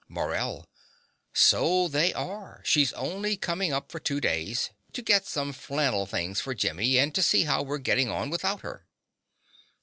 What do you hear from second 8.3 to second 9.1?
without her.